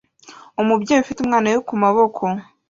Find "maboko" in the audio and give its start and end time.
1.83-2.23